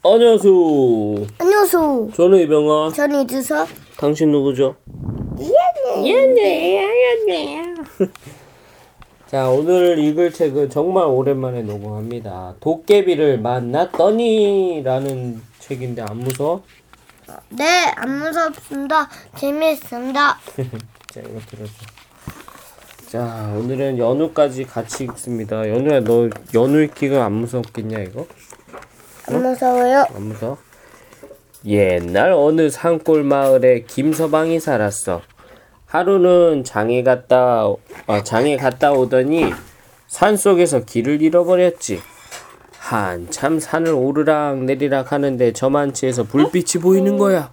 안녕하세요. 0.00 0.52
안녕하세요. 1.38 2.10
저는 2.14 2.38
이병헌. 2.42 2.92
저는 2.94 3.22
이두서. 3.22 3.66
당신 3.96 4.30
누구죠? 4.30 4.76
자, 9.26 9.48
오늘 9.50 9.98
읽을 9.98 10.32
책은 10.32 10.70
정말 10.70 11.04
오랜만에 11.06 11.62
녹음합니다. 11.62 12.54
도깨비를 12.60 13.40
만났더니 13.40 14.82
라는 14.84 15.42
책인데 15.58 16.02
안 16.02 16.18
무서워? 16.18 16.62
네, 17.50 17.64
안 17.96 18.20
무섭습니다. 18.20 19.08
재미있습니다. 19.36 20.38
자, 21.12 21.20
이거 21.20 21.40
들어줘. 21.50 21.72
자, 23.08 23.52
오늘은 23.56 23.98
연우까지 23.98 24.64
같이 24.64 25.04
읽습니다. 25.04 25.68
연우야, 25.68 26.00
너 26.00 26.30
연우 26.54 26.80
읽기가 26.82 27.24
안 27.24 27.32
무섭겠냐, 27.32 27.98
이거? 28.00 28.26
안 29.30 29.42
무서워요. 29.42 30.06
안 30.14 30.22
무서워? 30.22 30.56
옛날 31.66 32.32
어느 32.32 32.70
산골 32.70 33.24
마을에 33.24 33.82
김서방이 33.82 34.60
살았어. 34.60 35.20
하루는 35.86 36.64
장에 36.64 37.02
갔다 37.02 37.64
어, 37.66 37.78
장에 38.24 38.56
갔다 38.56 38.92
오더니 38.92 39.52
산 40.06 40.36
속에서 40.36 40.84
길을 40.84 41.22
잃어버렸지. 41.22 42.00
한참 42.78 43.60
산을 43.60 43.92
오르락 43.92 44.64
내리락 44.64 45.12
하는데 45.12 45.52
저만치에서 45.52 46.24
불빛이 46.24 46.82
보이는 46.82 47.18
거야. 47.18 47.50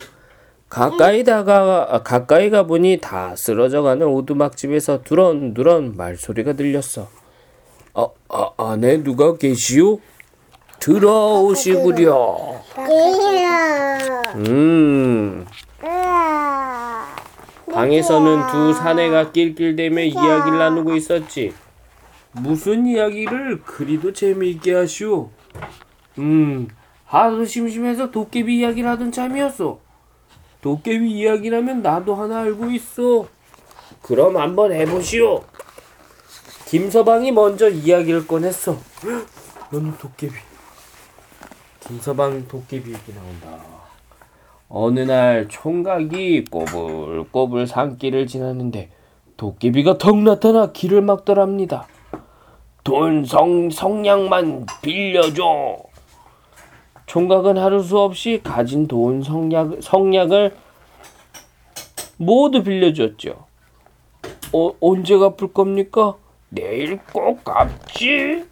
가까이 0.70 1.24
다가 1.24 1.88
아, 1.90 2.04
가까이 2.04 2.50
가 2.50 2.64
보니 2.64 3.00
다 3.02 3.36
쓰러져가는 3.36 4.06
오두막집에서 4.06 5.04
두런두런 5.04 5.96
말소리가 5.98 6.54
들렸어. 6.54 7.10
어, 7.94 8.14
아, 8.30 8.50
안에 8.58 9.04
누가 9.04 9.36
계시오? 9.36 10.00
들어오시구려. 10.80 12.62
음. 14.36 15.46
방에서는 17.72 18.48
두 18.52 18.74
사내가 18.74 19.32
낄낄대며 19.32 20.02
이야기를 20.02 20.58
나누고 20.60 20.96
있었지. 20.96 21.54
무슨 22.32 22.86
이야기를 22.86 23.62
그리도 23.64 24.14
재미있게 24.14 24.74
하시오. 24.74 25.30
음, 26.20 26.68
하도 27.06 27.46
심심해서 27.46 28.12
도깨비 28.12 28.60
이야기를 28.60 28.90
하던 28.92 29.12
참이었어. 29.12 29.80
도깨비 30.62 31.12
이야기라면 31.12 31.82
나도 31.82 32.16
하나 32.16 32.40
알고 32.40 32.72
있어. 32.72 33.28
그럼 34.02 34.38
한번 34.38 34.72
해보시오. 34.72 35.44
김서방이 36.68 37.32
먼저 37.32 37.70
이야기를 37.70 38.28
꺼냈어. 38.28 38.78
너는 39.72 39.98
도깨비. 39.98 40.34
김서방 41.88 42.48
도깨비 42.48 42.92
얘기 42.92 43.14
나온다. 43.14 43.64
어느 44.68 45.02
날 45.02 45.48
총각이 45.48 46.46
꼬불꼬불 46.46 47.68
산길을 47.68 48.26
지나는데 48.26 48.90
도깨비가 49.38 49.98
턱 49.98 50.18
나타나 50.18 50.72
길을 50.72 51.02
막더랍니다. 51.02 51.88
돈 52.84 53.26
성, 53.26 53.70
성냥만 53.70 54.66
빌려줘. 54.82 55.78
총각은 57.06 57.58
하루 57.58 57.84
수 57.84 58.00
없이 58.00 58.42
가진 58.44 58.88
돈 58.88 59.22
성약, 59.22 59.78
성약을 59.82 60.56
모두 62.18 62.64
빌려줬죠. 62.64 63.46
어, 64.54 64.72
언제 64.80 65.18
갚을 65.18 65.54
겁니까? 65.54 66.16
내일 66.50 66.98
꼭 67.12 67.44
갚지. 67.44 68.46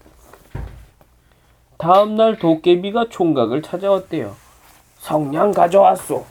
다음날 1.83 2.39
도깨비가 2.39 3.09
총각을 3.09 3.61
찾아왔대요. 3.61 4.37
성냥 4.99 5.51
가져왔소. 5.51 6.23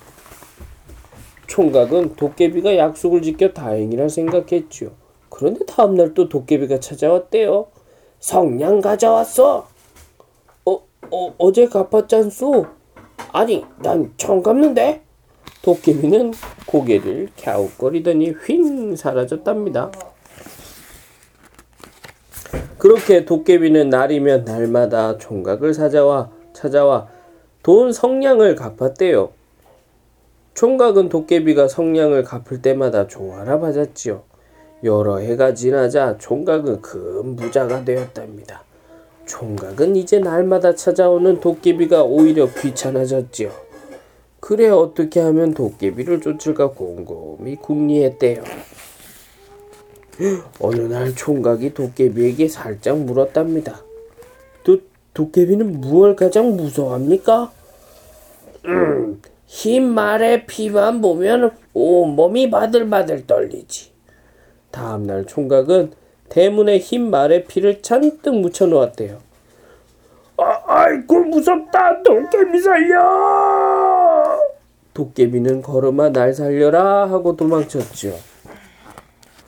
총각은 1.46 2.16
도깨비가 2.16 2.78
약속을 2.78 3.20
지켜 3.20 3.52
다행이라 3.52 4.08
생각했지요. 4.08 4.92
그런데 5.28 5.66
다음날 5.66 6.14
또 6.14 6.30
도깨비가 6.30 6.80
찾아왔대요. 6.80 7.66
성냥 8.18 8.80
가져왔어. 8.80 9.68
어, 10.64 10.80
어, 11.10 11.34
어제 11.36 11.66
갚았잖소. 11.66 12.64
아니, 13.32 13.66
난 13.80 14.14
처음 14.16 14.42
갚는데. 14.42 15.02
도깨비는 15.60 16.32
고개를 16.64 17.28
갸웃거리더니 17.38 18.30
휙 18.30 18.96
사라졌답니다. 18.96 19.92
그렇게 22.82 23.24
도깨비는 23.24 23.90
날이면 23.90 24.44
날마다 24.44 25.16
총각을 25.16 25.72
찾아와 25.72 26.32
찾아와 26.52 27.06
돈 27.62 27.92
성냥을 27.92 28.56
갚았대요. 28.56 29.30
총각은 30.54 31.08
도깨비가 31.08 31.68
성냥을 31.68 32.24
갚을 32.24 32.60
때마다 32.60 33.06
조화라 33.06 33.58
맞았지요. 33.58 34.24
여러 34.82 35.18
해가 35.18 35.54
지나자 35.54 36.18
총각은 36.18 36.82
큰 36.82 37.36
부자가 37.36 37.84
되었답니다. 37.84 38.64
총각은 39.26 39.94
이제 39.94 40.18
날마다 40.18 40.74
찾아오는 40.74 41.38
도깨비가 41.38 42.02
오히려 42.02 42.48
귀찮아졌지요. 42.52 43.52
그래 44.40 44.68
어떻게 44.70 45.20
하면 45.20 45.54
도깨비를 45.54 46.20
쫓을까 46.20 46.70
곰곰이 46.70 47.54
궁리했대요. 47.62 48.42
어느 50.60 50.80
날 50.80 51.14
총각이 51.14 51.74
도깨비에게 51.74 52.48
살짝 52.48 52.98
물었답니다. 52.98 53.82
도, 54.64 54.78
도깨비는 55.14 55.80
무엇을 55.80 56.16
가장 56.16 56.56
무서워합니까? 56.56 57.50
음, 58.66 59.20
흰 59.46 59.84
말의 59.84 60.46
피만 60.46 61.00
보면 61.00 61.50
온몸이 61.74 62.50
바들바들 62.50 63.26
떨리지. 63.26 63.92
다음날 64.70 65.26
총각은 65.26 65.92
대문에 66.28 66.78
흰 66.78 67.10
말의 67.10 67.44
피를 67.44 67.82
잔뜩 67.82 68.34
묻혀 68.34 68.66
놓았대요. 68.66 69.18
아, 70.38 70.62
아이고 70.66 71.20
무섭다 71.20 72.02
도깨비 72.02 72.58
살려! 72.60 74.40
도깨비는 74.94 75.62
걸음아 75.62 76.10
날 76.10 76.32
살려라 76.32 77.10
하고 77.10 77.36
도망쳤죠. 77.36 78.31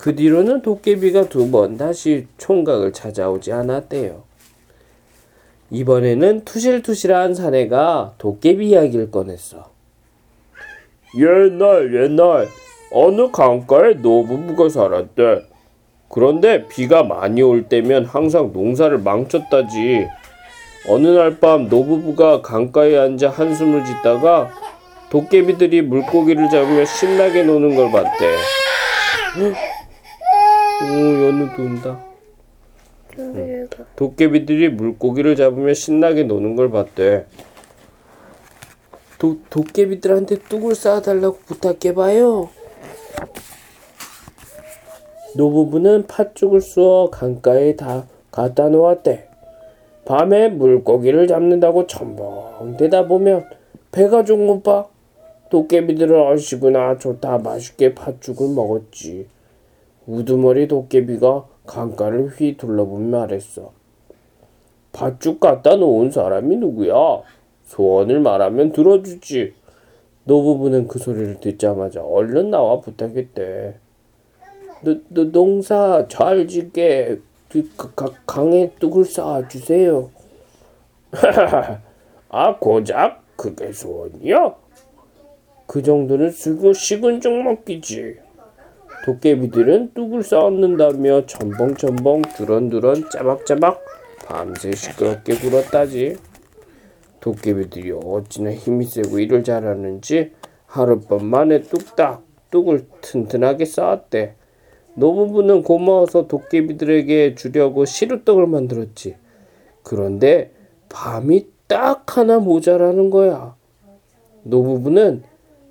그 0.05 0.15
뒤로는 0.15 0.61
도깨비가 0.61 1.31
두 1.31 1.51
번 1.51 1.79
다시 1.79 2.27
총각을 2.37 2.93
찾아오지 2.93 3.53
않았대요. 3.53 4.23
이번에는 5.71 6.45
투실투실한 6.45 7.33
사내가 7.35 8.13
도깨비 8.19 8.69
이야기를 8.69 9.11
꺼냈어. 9.11 9.71
옛날 11.19 11.95
옛날 11.95 12.49
어느 12.93 13.31
강가에 13.31 13.95
노부부가 13.95 14.69
살았대. 14.69 15.47
그런데 16.11 16.69
비가 16.69 17.03
많이 17.03 17.41
올 17.41 17.67
때면 17.71 18.05
항상 18.05 18.53
농사를 18.53 18.99
망쳤다지. 18.99 20.07
어느 20.87 21.09
날 21.09 21.41
밤 21.41 21.71
노부부가 21.71 22.43
강가에 22.43 22.99
앉아 22.99 23.31
한숨을 23.31 23.87
짓다가 23.87 24.51
도깨비들이 25.09 25.81
물고기를 25.81 26.51
잡으며 26.51 26.85
신나게 26.85 27.45
노는 27.45 27.75
걸 27.75 27.91
봤대. 27.91 28.35
오, 30.83 30.87
연우도 31.27 31.63
온다. 31.63 32.05
도깨비들이 33.97 34.71
물고기를 34.71 35.37
잡으며 35.37 35.73
신나게 35.73 36.25
노는 36.25 36.57
걸 36.57 36.71
봤대. 36.71 37.27
도, 39.19 39.39
도깨비들한테 39.51 40.41
뚝을 40.49 40.75
쌓아달라고 40.75 41.39
부탁해봐요. 41.47 42.49
노부부는 45.37 46.07
팥죽을 46.07 46.61
쑤어 46.61 47.11
강가에 47.11 47.77
다 47.77 48.07
갖다 48.31 48.69
놓았대. 48.69 49.29
밤에 50.05 50.49
물고기를 50.49 51.27
잡는다고 51.29 51.87
첨벙대다 51.87 53.07
보면 53.07 53.49
배가 53.93 54.25
좀 54.25 54.47
고파. 54.47 54.87
도깨비들은 55.51 56.21
얼씨구나 56.21 56.99
좋다 56.99 57.39
맛있게 57.39 57.95
팥죽을 57.95 58.49
먹었지. 58.55 59.29
우두머리 60.07 60.69
도깨비가 60.69 61.47
강가를 61.67 62.29
휘 62.29 62.57
둘러보며 62.57 63.19
말했어. 63.19 63.73
팥죽 64.93 65.41
갖다 65.41 65.77
놓은 65.77 66.11
사람이 66.11 66.57
누구야? 66.57 67.23
소원을 67.65 68.21
말하면 68.21 68.73
들어주지. 68.73 69.55
노부부는 70.25 70.89
그 70.89 70.99
소리를 70.99 71.41
듣자마자 71.41 72.03
얼른 72.03 72.51
나와 72.51 72.81
부탁했대. 72.81 73.75
너, 74.83 74.97
너 75.09 75.25
농사 75.25 76.07
잘 76.09 76.47
짓게 76.47 77.19
그, 77.49 77.71
가, 77.77 78.11
강에 78.27 78.73
뚝을 78.79 79.05
쌓아주세요. 79.05 80.11
아 82.29 82.59
고작 82.59 83.23
그게 83.37 83.73
소원이야? 83.73 84.55
그 85.67 85.83
정도는 85.83 86.31
쓰고 86.31 86.73
식은 86.73 87.21
죽 87.21 87.33
먹기지. 87.43 88.24
도깨비들은 89.05 89.93
뚝을 89.93 90.23
쌓았는다며 90.23 91.27
첨벙첨벙 91.27 92.23
두런두런 92.23 93.11
짜박짜박 93.11 93.85
밤새 94.25 94.73
시끄럽게 94.73 95.35
굴었다지. 95.35 96.17
도깨비들이 97.21 97.93
어찌나 97.93 98.53
힘이 98.53 98.87
세고 98.87 99.19
일을 99.19 99.45
잘하는지 99.45 100.33
하룻밤 100.65 101.27
만에 101.27 101.61
뚝딱 101.61 102.25
뚝을 102.51 102.87
튼튼하게 103.03 103.67
쌓았대. 103.67 104.37
노부부는 104.95 105.65
고마워서 105.65 106.27
도깨비들에게 106.27 107.35
주려고 107.35 107.85
시루떡을 107.85 108.47
만들었지. 108.47 109.17
그런데 109.83 110.51
밤이 110.89 111.47
딱 111.67 112.17
하나 112.17 112.39
모자라는 112.39 113.11
거야. 113.11 113.55
노부부는 114.45 115.25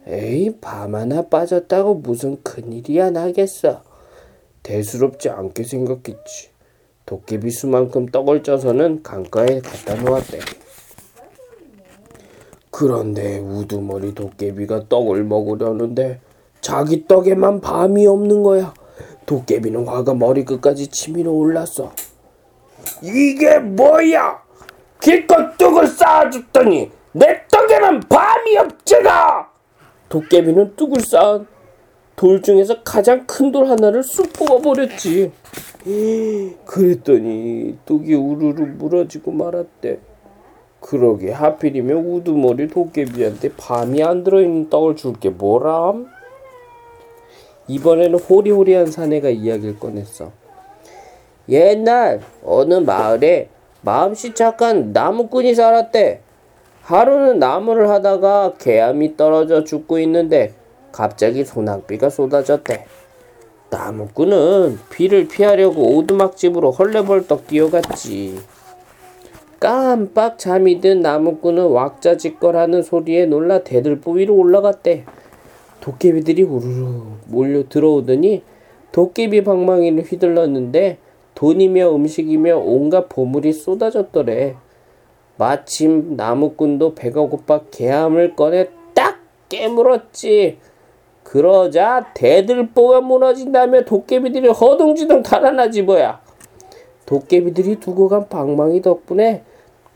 에이 0.08 0.58
밤 0.60 0.96
하나 0.96 1.22
빠졌다고 1.22 1.96
무슨 1.96 2.42
큰일이야 2.44 3.12
나겠어. 3.12 3.82
대수롭지 4.62 5.30
않게 5.30 5.64
생각했지. 5.64 6.50
도깨비 7.06 7.52
수만큼 7.52 8.08
떡을 8.08 8.44
쪄서는 8.44 9.04
강가에 9.04 9.60
갖다 9.62 9.96
놓았대. 9.96 10.40
그런데 12.72 13.40
우두머리 13.40 14.16
도깨비가 14.16 14.88
떡을 14.90 15.24
먹으려는데 15.24 16.20
자기 16.60 17.08
떡에만 17.08 17.62
밤이 17.62 18.08
없는 18.08 18.42
거야. 18.42 18.74
도깨비는 19.26 19.88
화가 19.88 20.16
머리끝까지 20.16 20.88
치밀어 20.88 21.32
올랐어. 21.32 21.92
이게 23.02 23.60
뭐야? 23.60 24.42
기껏 25.00 25.58
떡을 25.58 25.88
쌓아줬더니 25.88 26.90
내 27.12 27.48
떡에는 27.48 28.00
밤이 28.02 28.58
없잖아! 28.58 29.53
도깨비는 30.14 30.76
뚝을 30.76 31.02
쌓은 31.02 31.48
돌 32.16 32.40
중에서 32.44 32.84
가장 32.84 33.26
큰 33.26 33.52
돌 33.52 33.66
하나를 33.68 34.04
쑥 34.04 34.32
뽑아버렸지. 34.34 35.32
그랬더니 36.66 37.80
뚝이 37.84 38.14
우르르 38.14 38.62
무너지고 38.78 39.32
말았대. 39.32 39.98
그러게 40.80 41.32
하필이면 41.32 41.98
우두머리 42.06 42.68
도깨비한테 42.68 43.54
밤이 43.58 44.04
안 44.04 44.24
들어있는 44.24 44.70
떡을 44.70 44.98
줄게 44.98 45.32
뭐람? 45.32 46.06
이번에는 47.68 48.20
호리호리한 48.20 48.92
사내가 48.92 49.30
이야기를 49.30 49.80
꺼냈어. 49.80 50.32
옛날 51.50 52.22
어느 52.46 52.76
마을에 52.76 53.50
마음씨 53.82 54.36
착한 54.36 54.94
나무꾼이 54.94 55.56
살았대. 55.56 56.22
하루는 56.84 57.40
나무를 57.40 57.90
하다가 57.90 58.56
개암이 58.60 59.16
떨어져 59.16 59.64
죽고 59.64 60.00
있는데 60.00 60.54
갑자기 60.92 61.46
소낙비가 61.46 62.10
쏟아졌대. 62.10 62.86
나무꾼은 63.70 64.80
비를 64.92 65.30
피하려고 65.30 65.96
오두막집으로 65.96 66.72
헐레벌떡 66.72 67.48
뛰어갔지. 67.48 68.38
깜빡 69.62 70.38
잠이 70.38 70.82
든 70.82 71.02
나무꾼은 71.02 71.68
왁자지껄하는 71.68 72.84
소리에 72.84 73.28
놀라 73.28 73.64
대들보 73.64 74.12
위로 74.12 74.36
올라갔대. 74.36 75.06
도깨비들이 75.80 76.44
우르르 76.44 77.02
몰려 77.28 77.64
들어오더니 77.70 78.44
도깨비 78.92 79.46
방망이를 79.46 80.04
휘둘렀는데 80.04 80.98
돈이며 81.34 81.96
음식이며 81.96 82.58
온갖 82.58 83.08
보물이 83.08 83.54
쏟아졌더래. 83.54 84.58
마침 85.38 86.16
나무꾼도 86.16 86.96
배가 86.96 87.22
고파 87.22 87.60
개함을 87.72 88.36
꺼내 88.36 88.70
딱 88.94 89.20
깨물었지. 89.50 90.60
그러자 91.24 92.12
대들보가 92.14 93.02
무너진 93.02 93.52
다음에 93.52 93.86
도깨비들이 93.86 94.50
허둥지둥 94.50 95.24
달아나지 95.24 95.82
뭐야. 95.82 96.22
도깨비들이 97.06 97.80
두고 97.80 98.08
간 98.08 98.30
방망이 98.30 98.82
덕분에 98.82 99.44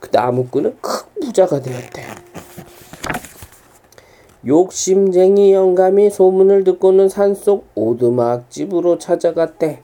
그 0.00 0.08
나무꾼은 0.12 0.76
큰 0.80 1.06
부자가 1.20 1.60
되었대. 1.60 2.02
욕심쟁이 4.46 5.52
영감이 5.52 6.10
소문을 6.10 6.64
듣고는 6.64 7.08
산속 7.08 7.66
오두막집으로 7.74 8.98
찾아갔대. 8.98 9.82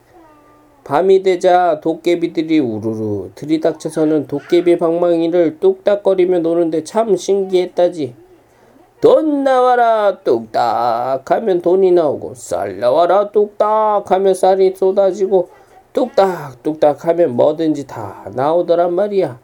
밤이 0.85 1.23
되자 1.23 1.81
도깨비들이 1.81 2.59
우르르 2.59 3.31
들이닥쳐서는 3.35 4.27
도깨비 4.27 4.79
방망이를 4.79 5.59
뚝딱거리며 5.59 6.41
노는데 6.41 6.85
참 6.85 7.17
신기했다지. 7.17 8.15
돈 9.01 9.45
나와라 9.45 10.19
뚝딱 10.23 11.31
하면 11.31 11.63
돈이 11.63 11.93
나오고 11.93 12.35
쌀 12.35 12.79
나와라 12.79 13.31
뚝딱 13.31 14.11
하면 14.11 14.35
쌀이 14.35 14.75
쏟아지고 14.77 15.49
뚝딱 15.95 16.63
뚝딱 16.63 17.05
하면 17.07 17.31
뭐든지 17.37 17.87
다 17.87 18.31
나오더란 18.35 18.95
말이야. 18.95 19.39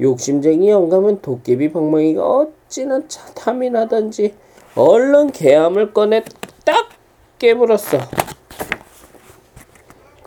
욕심쟁이 0.00 0.70
영감은 0.70 1.20
도깨비 1.22 1.72
방망이가 1.72 2.24
어찌나 2.24 3.00
차 3.06 3.26
탐이 3.34 3.70
나던지 3.70 4.34
얼른 4.74 5.30
개함을 5.32 5.92
꺼내 5.92 6.24
딱 6.64 6.88
깨물었어. 7.38 7.98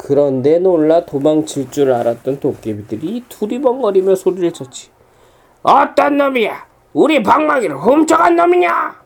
그런데 0.06 0.60
놀라 0.60 1.06
도망칠 1.06 1.72
줄 1.72 1.92
알았던 1.94 2.40
도깨비들이 2.42 3.24
두리번거리며 3.30 4.16
소리를 4.16 4.52
쳤지. 4.52 4.90
어떤 5.62 6.18
놈이야? 6.18 6.66
우리 6.92 7.24
방망이를 7.24 7.78
훔쳐간 7.78 8.36
놈이냐? 8.36 9.02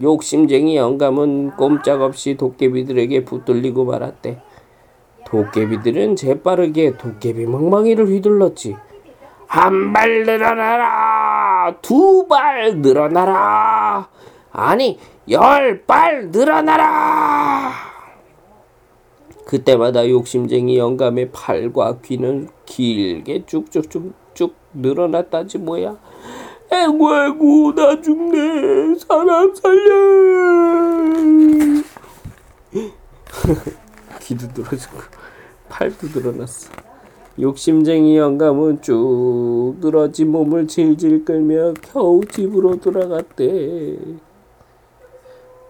욕심쟁이 0.00 0.76
영감은 0.76 1.56
꼼짝없이 1.56 2.36
도깨비들에게 2.36 3.24
붙들리고 3.26 3.84
말았대. 3.84 4.40
도깨비들은 5.26 6.16
재빠르게 6.16 6.96
도깨비 6.96 7.44
방망이를 7.46 8.06
휘둘렀지. 8.06 8.76
한 9.46 9.92
발 9.92 10.24
늘어나라! 10.24 11.74
두 11.82 12.26
발 12.28 12.76
늘어나라! 12.80 14.08
아니, 14.52 14.98
열 15.30 15.84
발 15.86 16.28
늘어나라! 16.30 17.87
그때마다 19.48 20.06
욕심쟁이 20.06 20.76
영감의 20.76 21.30
팔과 21.32 22.00
귀는 22.02 22.50
길게 22.66 23.46
쭉쭉쭉쭉 23.46 24.54
늘어났다지 24.74 25.56
뭐야. 25.56 25.96
에구 26.70 27.14
에구 27.14 27.72
나 27.74 27.98
죽네. 27.98 28.94
사람 28.98 29.54
살려. 29.54 29.94
귀도 34.20 34.46
늘어지고 34.54 34.98
팔도 35.70 36.08
늘어났어. 36.14 36.70
욕심쟁이 37.40 38.18
영감은 38.18 38.82
쭉 38.82 39.76
늘어진 39.80 40.30
몸을 40.30 40.68
질질 40.68 41.24
끌며 41.24 41.72
겨우 41.80 42.20
집으로 42.22 42.78
돌아갔대. 42.78 43.96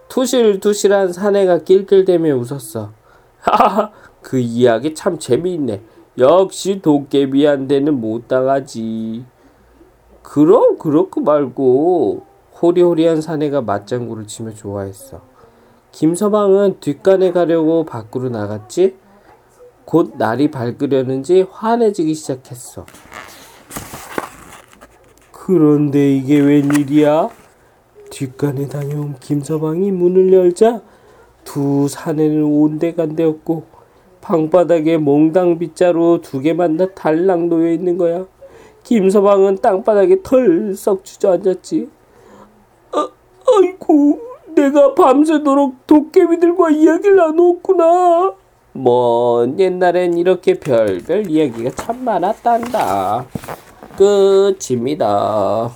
투실투실한 0.08 1.12
사내가 1.12 1.58
낄낄대며 1.58 2.34
웃었어 2.34 2.97
하하 3.40 3.92
그 4.20 4.38
이야기 4.38 4.94
참 4.94 5.18
재미있네 5.18 5.82
역시 6.18 6.80
도깨비한테는 6.82 8.00
못 8.00 8.28
당하지 8.28 9.24
그럼 10.22 10.76
그렇고 10.78 11.20
말고 11.20 12.26
호리호리한 12.60 13.20
사내가 13.20 13.62
맞장구를 13.62 14.26
치며 14.26 14.52
좋아했어. 14.52 15.20
김서방은 15.92 16.80
뒷간에 16.80 17.32
가려고 17.32 17.84
밖으로 17.84 18.28
나갔지. 18.28 18.96
곧 19.84 20.14
날이 20.18 20.50
밝으려는지 20.50 21.46
환해지기 21.50 22.14
시작했어. 22.14 22.84
그런데 25.32 26.14
이게 26.14 26.40
웬일이야? 26.40 27.30
뒷간에 28.10 28.68
다녀온 28.68 29.14
김서방이 29.18 29.92
문을 29.92 30.32
열자 30.32 30.82
두 31.48 31.88
사내는 31.88 32.44
온데간데없고 32.44 33.62
방바닥에 34.20 34.98
몽당 34.98 35.58
빗자루 35.58 36.20
두 36.22 36.42
개 36.42 36.52
만나 36.52 36.86
달랑 36.94 37.48
놓여 37.48 37.72
있는 37.72 37.96
거야. 37.96 38.26
김서방은 38.84 39.56
땅바닥에 39.62 40.22
털썩 40.22 41.06
주저앉았지. 41.06 41.88
아, 42.92 43.08
아이고, 43.46 44.20
내가 44.54 44.92
밤새도록 44.94 45.86
도깨비들과 45.86 46.68
이야기를 46.68 47.16
나누었구나. 47.16 48.34
먼 48.72 49.58
옛날엔 49.58 50.18
이렇게 50.18 50.52
별별 50.52 51.30
이야기가 51.30 51.70
참 51.70 52.04
많았단다. 52.04 53.24
끝입니다. 53.96 55.70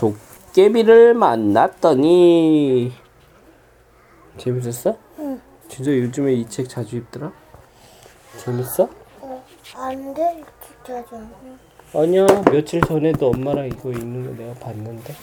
도깨비를 0.00 1.14
만났더니 1.14 2.90
재밌었어? 4.36 4.96
응. 5.72 5.76
진짜 5.76 5.90
요즘에 5.96 6.34
이 6.34 6.46
책 6.48 6.68
자주 6.68 6.96
읽더라? 6.96 7.32
재밌어? 8.38 8.88
어, 9.20 9.44
안 9.76 10.14
돼. 10.14 10.42
진짜 10.66 11.04
좀. 11.06 11.58
아니야 11.94 12.26
며칠 12.50 12.80
전에도 12.80 13.28
엄마랑 13.30 13.66
이거 13.66 13.90
읽는 13.90 14.26
거 14.36 14.42
내가 14.42 14.54
봤는데 14.60 15.14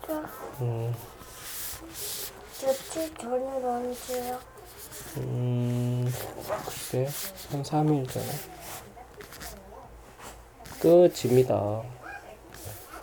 진짜. 0.00 0.22
음, 0.60 0.94
며칠 2.62 3.14
전에 3.16 3.44
언제야? 3.64 4.40
음 5.16 6.08
글쎄 6.64 7.08
한 7.50 7.62
3일 7.64 8.08
전에 8.08 8.26
끝입니다 10.80 11.82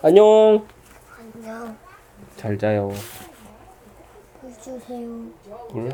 안녕. 0.00 0.66
안녕. 1.18 1.76
잘 2.36 2.56
자요. 2.56 2.90
물 4.40 4.52
주세요. 4.62 5.06
물? 5.72 5.86